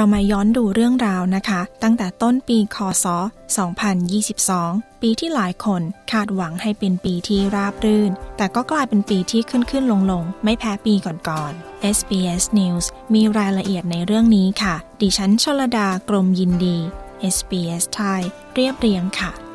[0.00, 3.06] เรามาย้อนดูเรื่องราวนะคะ ตั้งแต่ต้นปีคศ
[4.28, 5.82] 2022 ปีที่หลายคน
[6.12, 16.78] คาดหวังให้เป็นปีที่ราบรื่น แต่ก็กลายเป็นปีที่ขึ้นขึ้นลงลงไม่แพ้ปีก่อนๆ SBS News มีรายละเอียดในเรื่องนี้ค่ะ ดิฉันชลดากรมยินดี
[17.34, 18.22] SBS ไทย
[18.54, 19.47] เรียบเรียงค่ะ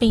[0.00, 0.10] ปี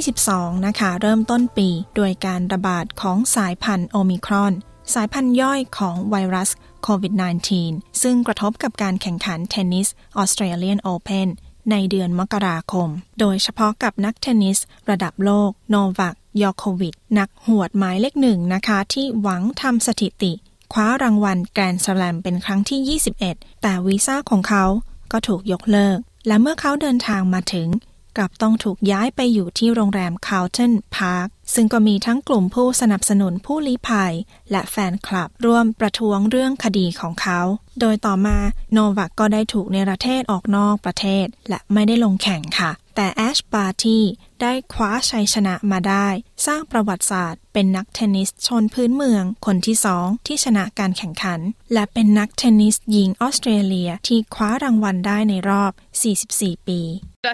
[0.00, 4.52] 2022 นะคะ เริ่มต้นปี โดยการระบาดของสายพันธุ์โอมิครอน
[4.94, 6.50] สายพันธุ์ย่อยของไวรัส
[6.82, 7.12] โควิด
[7.58, 11.28] -19 ซึ่งกระทบกับการแข่งขันเทนนิส Australian Open
[11.70, 12.88] ในเดือนมกราคม
[13.20, 14.58] โดยเฉพาะกับนักเทนนิส
[14.90, 20.32] ระดับโลก โนวัคยอโควิช นักหวดหมายเลขหนึ่งนะคะ ที่หวังทำสถิติ
[20.72, 24.64] คว้ารางวัลแกรนด์สแลมเป็นครั้งที่ 21 แต่วีซ่าของเขา
[25.12, 27.68] ก็ถูกยกเลิก และเมื่อเขาเดินทางมาถึง
[28.16, 34.12] กลับต้องถูกย้ายไปอยู่ที่โรงแรม Carlton Park ซึ่งก็มีทั้งกลุ่มผู้สนับสนุนผู้ลี้ภัย
[34.50, 37.40] และแฟนคลับร่วมประท้วงเรื่องคดีของเขา
[37.80, 38.38] โดยต่อมา
[38.72, 44.04] โนวัคก็ได้ถูกในประเทศออกนอกประเทศ และไม่ได้ลงแข่งค่ะ แต่แอชบาร์ตี้
[44.42, 46.08] ได้คว้าชัยชนะมาได้
[46.46, 51.40] สร้างประวัติศาสตร์ เป็นนักเทนนิสชนพื้นเมือง คนที่สองที่ชนะการแข่งขัน
[51.72, 55.72] และเป็นนักเทนนิสหญิงออสเตรเลียที่คว้ารางวัลได้ในรอบ
[56.20, 56.80] 44 ปี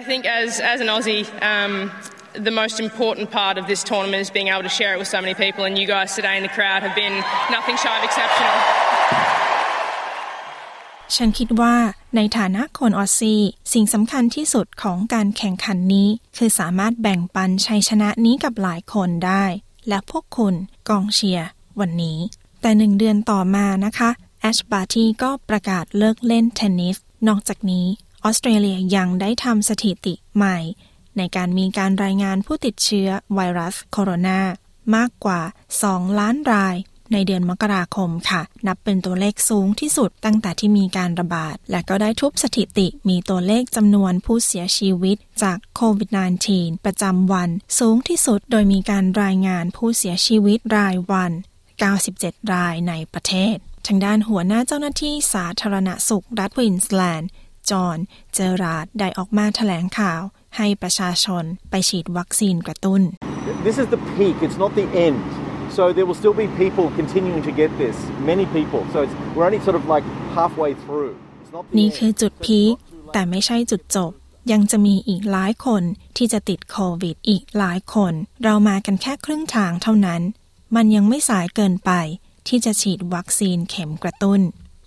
[0.01, 1.23] I think as, as an Aussie,
[1.53, 1.73] um,
[2.33, 5.19] the most important part of this tournament is being able to share it with so
[5.21, 7.15] many people, and you guys today in the crowd have been
[7.49, 8.55] nothing shy of exceptional.
[11.15, 11.75] ฉันคิดว่า
[12.15, 13.35] ในฐานะคนออสซี
[13.73, 19.45] สิ่งสำคัญที่สุดของการแข่งขันนี้ คือสามารถแบ่งปันชัยชนะนี้กับหลายคนได้
[19.87, 20.53] และพวกคุณ
[20.89, 21.47] กองเชียร์
[21.79, 22.17] วันนี้
[22.61, 24.09] แต่หนึ่งเดือนต่อมานะคะ
[24.41, 27.85] แอชบาร์ตี้ก็ประกาศเลิกเล่นเทนนิสนอกจากนี้
[28.23, 30.57] ออสเตรเลียยังได้ทำสถิติใหม่
[31.17, 34.39] ในการมีการรายงานผู้ติดเชื้อไวรัสโคโรนา
[34.95, 35.41] มากกว่า
[35.81, 36.75] 2 ล้านราย
[37.13, 46.09] ในเดือนมกราคมค่ะ นับเป็นตัวเลขสูงที่สุดตั้งแต่ที่มีการระบาด และก็ได้ทุบสถิติมีตัวเลขจำนวนผู้เสียชีวิตจากโควิด
[46.47, 51.31] -19 ประจำวัน สูงที่สุดโดยมีการรายงานผู้เสียชีวิตรายวัน
[51.91, 53.55] 97 รายในประเทศ
[53.87, 57.29] ทางด้านหัวหน้าเจ้าหน้าที่สาธารณสุขรัฐควีนสแลนด์
[57.69, 57.97] จอห์น
[58.33, 60.21] เจอราดได้ออกมาแถลงข่าว
[60.57, 63.01] ให้ประชาชนไปฉีดวัคซีนกระตุ้น
[63.67, 65.19] This is the peak, it's not the end.
[65.77, 67.95] So there will still be people continuing to get this,
[68.31, 68.81] many people.
[68.93, 70.05] So it's, we're only sort of like
[70.37, 71.11] halfway through.
[71.41, 71.95] It's not the นี่ end.
[71.97, 73.11] คือจุด So it's พีค not too late.
[73.13, 74.11] แต่ไม่ใช่จุดจบ
[74.51, 75.83] ยังจะมีอีกหลายคน
[76.17, 78.13] ที่จะติดโควิดอีกหลายคน
[78.43, 80.21] เรามากันแค่ครึ่งทางเท่านั้น
[80.75, 81.91] มันยังไม่สายเกินไป
[82.47, 84.41] ที่จะฉีดวัคซีนเข็มกระตุ้น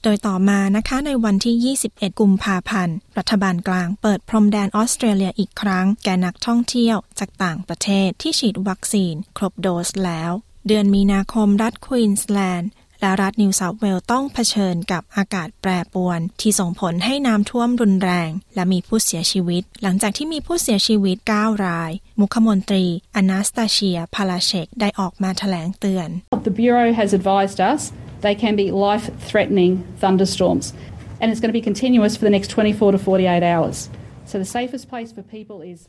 [0.05, 10.31] โดยต่อมานะคะในวันที่ 21 กุมภาพันธ์ รัฐบาลกลางเปิดพรมแดนออสเตรเลียอีกครั้ง แก่นักท่องเที่ยวจากต่างประเทศที่ฉีดวัคซีน ครบโดสแล้ว
[10.67, 12.71] เดือนมีนาคมรัฐควีนสแลนด์
[13.01, 22.85] และรัฐนิวเซาท์เวลต้องเผชิญกับอากาศแปรปรวน ที่ส่งผลให้น้ำท่วมรุนแรง และมีผู้เสียชีวิต หลังจากที่มีผู้เสียชีวิต 9 ราย มุขมนตรี
[23.17, 26.09] อนาสตาเชีย พาลาเชกได้ออกมาแถลงเตือน
[26.49, 27.81] The Bureau has advised us
[28.25, 30.73] they can be life threatening thunderstorms,
[31.21, 33.91] and it's going to be continuous for the next 24 to 48 hours.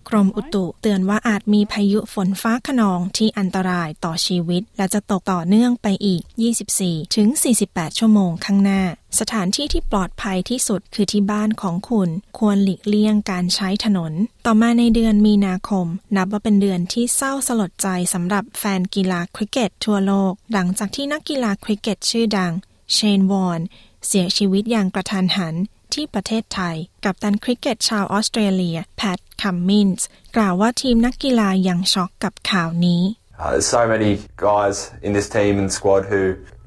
[0.10, 6.22] กรมอุตุเตือนว่าอาจมีพายุฝนฟ้าขนองที่อันตรายต่อชีวิต และจะตกต่อเนื่องไปอีก
[6.70, 7.28] 24 ถึง
[7.64, 8.82] 48 ชั่วโมงข้างหน้า
[9.20, 14.14] สถานที่ที่ปลอดภัยที่สุดคือที่บ้านของคุณ ควรหลีกเลี่ยงการใช้ถนน
[14.46, 22.54] ต่อมาในเดือนมีนาคม นับว่าเป็นเดือนที่เศร้าสลดใจสำหรับแฟนกีฬาคริกเก็ตทั่วโลก หลังจากที่นักกีฬาคริกเก็ตชื่อดัง
[22.94, 23.60] เชนวอร์น
[24.08, 25.56] เสียชีวิตอย่างกระทันหัน
[25.96, 26.76] ที่ประเทศไทย
[27.06, 33.04] กับตันคริกเก็ตชาวออสเตรเลียแพทคัมมินส์กล่าวว่าทีมนักกีฬายังช็อกกับข่าวนี้
[33.42, 34.12] Uh, there's so many
[34.50, 36.22] guys in this team and squad who,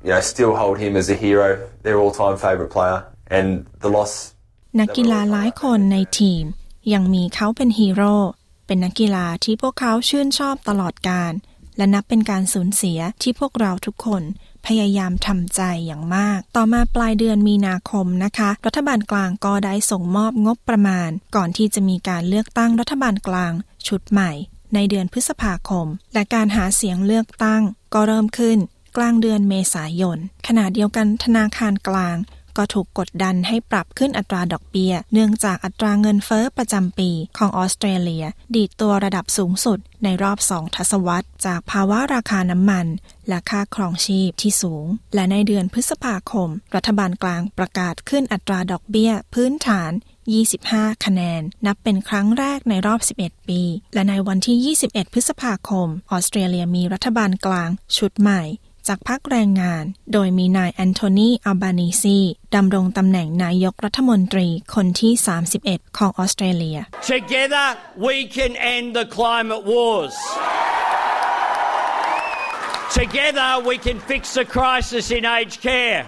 [0.06, 1.48] you know, still hold him as a hero,
[1.84, 2.98] their all-time favourite player,
[3.38, 3.48] and
[3.84, 4.12] the loss.
[4.80, 6.44] นักกีฬาหลายคนในทีม
[6.92, 8.14] ยังมีเขาเป็นฮีโร่
[8.66, 11.32] เป็นนักกีฬาที่พวกเขาชื่นชอบตลอดการ
[11.76, 14.22] และนับเป็นการสูญเสียที่พวกเราทุกคน
[14.68, 23.52] พยายามทำใจอย่างมาก ต่อมาปลายเดือนมีนาคมนะคะ รัฐบาลกลางก็ได้ส่งมอบงบประมาณ ก่อนที่จะมีการเลือกตั้งรัฐบาลกลาง
[23.88, 24.30] ชุดใหม่
[24.74, 27.62] ในเดือนพฤษภาคม และการหาเสียงเลือกตั้ง
[27.94, 28.58] ก็เริ่มขึ้น
[28.96, 32.16] กลางเดือนเมษายน ขณะเดียวกันธนาคารกลาง
[32.58, 38.24] ก็ถูกกดดันให้ปรับขึ้นอัตราดอกเบี้ย เนื่องจากอัตราเงินเฟอ้อประจำปีของออสเตรเลีย
[38.54, 42.86] ดีดตัวระดับสูงสุดในรอบสองทศวรรษ จากภาวะราคาน้ำมัน
[43.28, 49.92] และค่าครองชีพที่สูง และในเดือนพฤษภาคม รัฐบาลกลางประกาศขึ้นอัตราดอกเบี้ย พื้นฐาน
[50.48, 53.62] 25 คะแนน นับเป็นครั้งแรกในรอบ 11 ปี
[53.94, 58.42] และในวันที่ 21 พฤษภาคม ออสเตรเลียมีรัฐบาลกลางชุดใหม่
[58.88, 62.18] จากพรรคแรงงาน โดยมีนายแอนโทนีอัลบานีซี
[62.54, 65.12] ดำรงตำแหน่งนายกรัฐมนตรีคนที่
[65.54, 66.78] 31 ของออสเตรเลีย
[67.14, 67.66] Together
[68.08, 70.16] we can end the climate wars.
[73.00, 76.02] Together we can fix the crisis in aged care.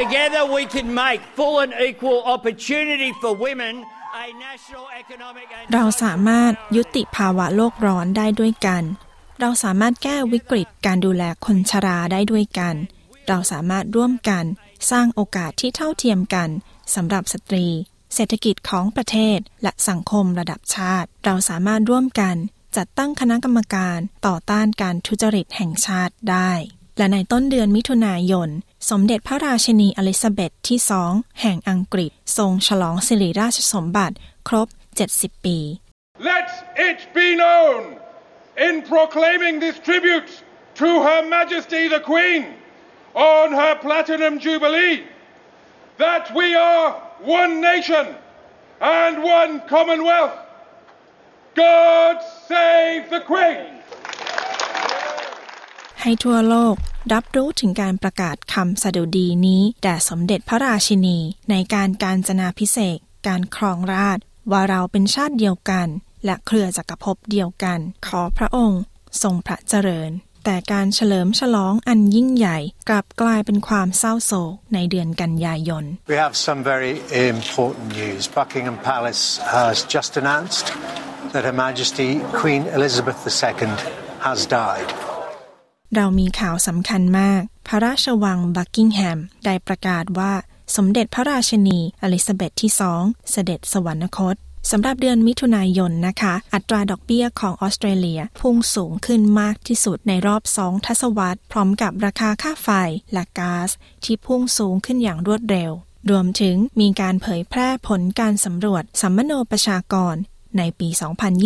[0.00, 3.74] Together we can make full and equal opportunity for women
[4.24, 8.82] a national economic and เราสามารถยุติภาวะโลกร้อนได้ด้วยกัน
[9.40, 12.74] เราสามารถแก้วิกฤตการดูแลคนชราได้ด้วยกัน
[13.28, 14.44] เราสามารถร่วมกัน
[14.90, 16.48] สร้างโอกาสที่เท่าเทียมกัน
[16.94, 17.66] สำหรับสตรี
[18.14, 22.36] เศรษฐกิจของประเทศและสังคมระดับชาติ เราสามารถร่วมกัน
[22.76, 26.52] จัดตั้งคณะกรรมการต่อต้านการทุจริตแห่งชาติได้
[26.98, 28.48] และในต้นเดือนมิถุนายน
[28.90, 34.14] สมเด็จพระราชินีอลิซาเบธที่สองแห่งอังกฤษ ทรงฉลองสิริราชสมบัติ
[34.48, 34.68] ครบ
[35.06, 35.58] 70 ปี
[36.30, 36.46] Let
[36.88, 37.80] it be known
[38.80, 40.30] in proclaiming this tribute
[40.74, 42.42] to Her Majesty the Queen
[43.14, 45.04] on her Platinum Jubilee
[45.98, 46.92] that we are
[47.40, 48.14] one nation
[48.80, 50.36] and one Commonwealth.
[51.54, 52.16] God
[52.48, 53.62] save the Queen!
[56.02, 56.76] ให้ทั่วโลก
[57.12, 61.18] รับรู้ถึงการประกาศคำสดุดีนี้แด่สมเด็จพระราชินี
[61.50, 64.18] ในการการจนาพิเศษกการครองราช
[64.50, 65.88] ว่าเราเป็นชาติเดียวกัน
[66.24, 68.82] และเครือจักรภพเดียวกัน ขอพระองค์
[69.22, 70.12] ทรงพระเจริญ
[70.44, 72.58] แต่การเฉลิมฉลองอันยิ่งใหญ่
[72.88, 76.94] กลับกลายเป็นความเศร้าโศกในเดือนกันยายน We have some very
[77.32, 78.22] important news.
[78.38, 79.24] Buckingham Palace
[79.58, 80.66] has just announced
[81.32, 83.70] that Her Majesty Queen Elizabeth II
[84.26, 84.88] has died.
[85.96, 90.32] เรามีข่าวสำคัญมาก พระราชวังบักกิงแฮมได้ประกาศว่า
[90.76, 94.36] สมเด็จพระราชินีอลิซาเบธที่สองเสด็จสวรรคต
[94.70, 102.68] สำหรับเดือนมิถุนายนนะคะ อัตราดอกเบี้ยของออสเตรเลียพุ่งสูงขึ้นมากที่สุดในรอบสองทศวรรษ พร้อมกับราคาค่าไฟ
[103.12, 103.70] และก๊าซ
[104.04, 105.70] ที่พุ่งสูงขึ้นอย่างรวดเร็ว
[106.10, 110.14] รวมถึงมีการเผยแพร่ผลการสำรวจสัมมโนประชากร
[110.58, 110.88] ในปี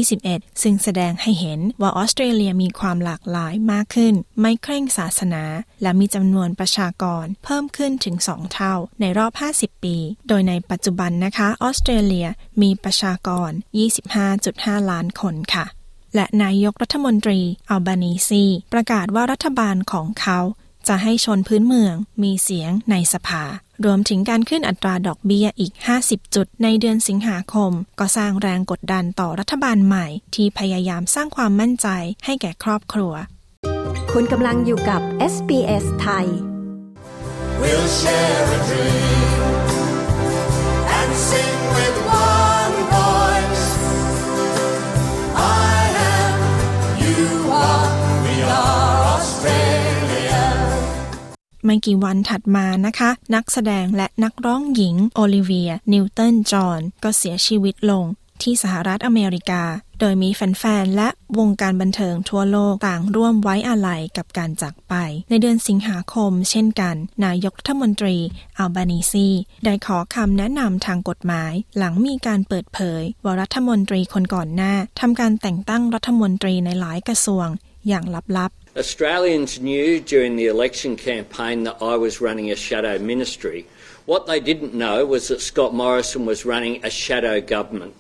[0.03, 5.45] 2021 ซึ่งแสดงให้เห็นว่าออสเตรเลียมีความหลากหลายมากขึ้น ไม่เคร่งศาสนา
[5.83, 9.97] และมีจำนวนประชากรเพิ่มขึ้นถึง 2 เท่าในรอบ 50 ปี
[10.29, 12.29] โดยในปัจจุบันนะคะออสเตรเลีย
[12.63, 13.51] มีประชากร
[14.21, 15.67] 25.5 ล้านคนค่ะ
[16.15, 17.41] และนายกรัฐมนตรี
[17.71, 20.39] อัลบานีซี ประกาศว่ารัฐบาลของเขา
[20.89, 23.45] จะให้ชนพื้นเมืองมีเสียงในสภา
[23.85, 25.73] รวมถึงการขึ้นอัตราดอกเบี้ยอีก
[26.05, 31.89] 50 จุดในเดือนสิงหาคม ก็สร้างแรงกดดันต่อรัฐบาลใหม่ ที่พยายามสร้างความมั่นใจ
[32.25, 33.13] ให้แก่ครอบครัว
[34.13, 35.01] คุณกำลังอยู่กับ
[35.33, 36.27] SBS ไทย
[37.61, 39.31] We'll share a dream
[40.99, 42.04] and sing with
[51.65, 58.07] ไม่กี่วันถัดมานะคะ นักแสดงและนักร้องหญิงโอลิเวีย นิวตันจอห์นก็เสียชีวิตลง
[58.43, 59.63] ที่สหรัฐอเมริกา
[60.01, 64.95] โดยมีแฟนๆ และวงการบันเทิงทั่วโลกต่างร่วมไว้อาลัยกับการจากไป
[65.31, 68.17] ในเดือนสิงหาคมเช่นกัน นายกรัฐมนตรี
[68.59, 69.29] อัลบานีซี
[69.65, 77.47] ได้ขอคำแนะนำทางกฎหมาย หลังมีการเปิดเผยว่ารัฐมนตรีคนก่อนหน้าทำการแต่งตั้งรัฐมนตรีในหลายกระทรวง
[77.89, 78.05] อย่าง
[78.39, 83.69] ลับๆ Australians knew during the election campaign that I was running a shadow ministry.
[84.05, 87.95] What they didn't know was that Scott Morrison was running a shadow government.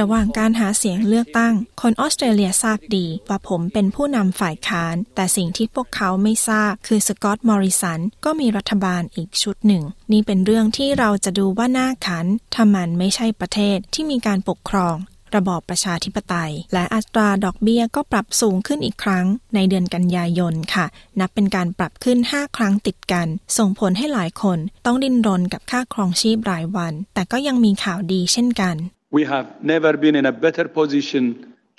[0.00, 14.96] ระหว่างการหาเสียงเลือกตั้ง คนออสเตรเลียทราบดีว่าผมเป็นผู้นำฝ่ายค้าน แต่สิ่งที่พวกเขาไม่ทราบคือสกอตต์มอริสันก็มีรัฐบาลอีกชุดหนึ่ง นี่เป็นเรื่องที่เราจะดูว่าน่าขันถ้ามันไม่ใช่ประเทศที่มีการปกครอง
[15.36, 20.86] ระบอบประชาธิปไตย และอัตราดอกเบี้ยก็ปรับสูงขึ้นอีกครั้งในเดือนกันยายนค่ะ
[21.20, 28.76] นับเป็นการปรับขึ้น 5 ครั้งติดกัน ส่งผลให้หลายคนต้องดิ้นรนกับค่าครองชีพรายวัน แต่ก็ยังมีข่าวดีเช่นกัน
[29.16, 31.24] We have never been in a better position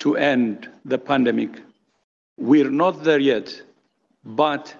[0.02, 1.50] to end the pandemic.
[2.50, 3.46] We're not there yet,
[4.24, 4.74] but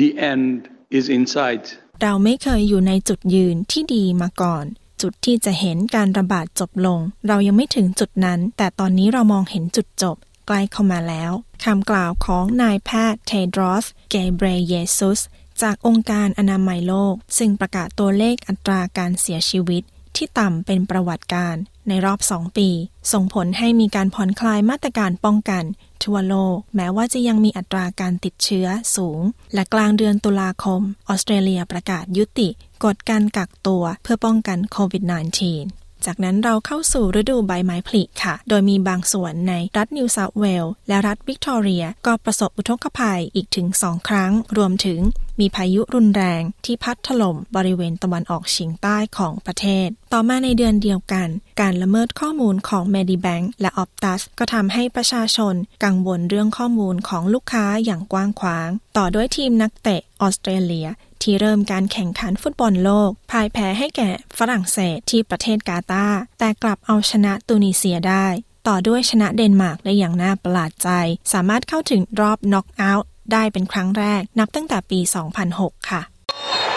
[0.00, 1.64] the end is in sight.
[2.02, 4.64] เราไม่เคยอยู่ในจุดยืนที่ดีมาก่อน
[5.02, 11.32] จุดที่จะเห็นการระบาดจบลง เรายังไม่ถึงจุดนั้น แต่ตอนนี้เรามองเห็นจุดจบ ใกล้เข้ามาแล้ว
[11.64, 15.20] คำกล่าวของนายแพทย์เทดรอส เกเบรเยซุส
[15.62, 19.82] จากองค์การอนามัยโลก ซึ่งประกาศตัวเลขอัตราการเสียชีวิต
[20.16, 21.56] ที่ต่ำเป็นประวัติการ
[21.88, 22.68] ในรอบ 2 ปี
[23.12, 25.64] ส่งผลให้มีการผ่อนคลายมาตรการป้องกัน
[26.04, 29.20] ทั่วโลก แม้ว่าจะยังมีอัตราการติดเชื้อสูง
[29.54, 32.48] และกลางเดือนตุลาคม ออสเตรเลียประกาศยุติ
[32.84, 45.00] กฎการกักตัวเพื่อป้องกันโควิด -19 จากนั้นเราเข้าสู่ฤดูใบไม้ผลิค่ะ โดยมีบางส่วนในรัฐนิวเซาท์เวลส์และรัฐวิกตอเรีย ก็ประสบอุทกภัยอีกถึงสองครั้ง รวมถึง
[45.40, 51.28] มีพายุรุนแรงที่พัดถล่มบริเวณตะวันออกเฉียงใต้ของประเทศ ต่อมาในเดือนเดียวกัน
[51.60, 60.88] การละเมิดข้อมูลของ Medibank และ Optus ก็ทำให้ประชาชนกังวลเรื่องข้อมูลของลูกค้าอย่างกว้างขวาง ต่อด้วยทีมนักเตะออสเตรเลีย
[61.22, 68.26] ที่เริ่มการแข่งขันฟุตบอลโลกพ่ายแพ้ให้แก่ฝรั่งเศสที่ประเทศกาตาร์แต่กลับเอาชนะตูนิเซียได้
[68.68, 70.88] ต่อด้วยชนะเดนมาร์กได้อย่างน่าประหลาดใจ
[71.32, 75.00] สามารถเข้าถึงรอบน็อกเอาท์ได้เป็นครั้งแรกนับตั้งแต่ปี
[75.44, 76.02] 2006 ค่ะ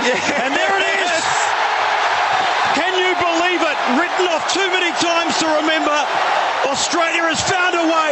[0.08, 1.24] Yeah, and there it is!
[2.80, 3.78] Can you believe it?
[4.00, 5.98] Written off too many times to remember.
[6.72, 8.12] Australia has found a way.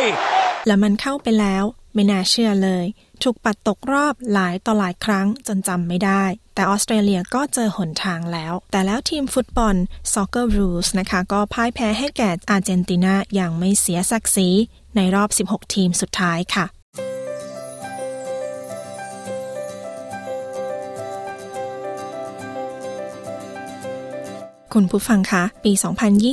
[0.68, 2.86] และมันเข้าไปแล้ว ไม่น่าเชื่อเลย
[3.24, 6.24] ถูกปัดตกรอบหลายต่อหลายครั้งจนจำไม่ได้
[6.56, 9.76] แต่ออสเตรเลียก็เจอหนทางแล้ว แต่แล้วทีมฟุตบอล
[10.14, 14.50] Soccer Rules นะคะ ก็พ่ายแพ้ให้แก่อาร์เจนตินาอย่างไม่เสียศักดิ์ศรี
[14.96, 16.66] ในรอบ 16 ทีมสุดท้ายค่ะ
[24.74, 25.72] คุณผู้ฟังคะ ปี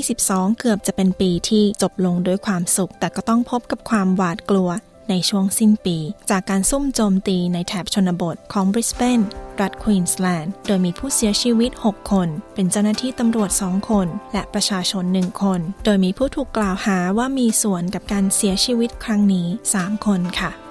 [0.00, 4.70] 2022 เกือบจะเป็นปีที่จบลงด้วยความสุข แต่ก็ต้องพบกับความหวาดกลัว
[5.10, 5.98] ในช่วงสิ้นปี
[6.30, 9.20] จากการซุ่มโจมตีในแถบชนบทของบริสเบน
[9.60, 19.46] รัฐควีนสแลนด์ โดยมีผู้เสียชีวิต 6 คน เป็นเจ้าหน้าที่ตำรวจ 2 คน และประชาชน 1 คน โดยมีผู้ถูกกล่าวหาว่ามีส่วนกับการเสียชีวิตครั้งนี้
[19.76, 20.63] 3 คนค่ะ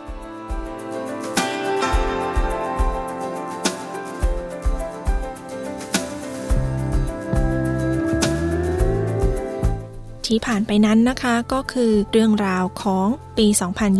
[10.33, 13.47] ที่ผ่านไปนั้นนะคะ ก็คือเรื่องราวของปี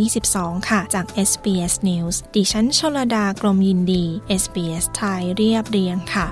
[0.07, 4.03] 2022 ค่ะ จาก SBS News ดิฉันชลดากรมยินดี
[4.41, 6.27] SBS ไทยเรียบเรียงค่ะ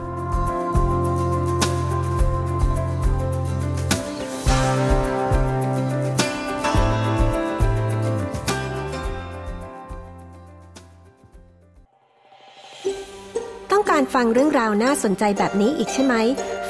[13.72, 16.16] ต้องการฟังเรื่องราวน่าสนใจแบบนี้อีกใช่ไหม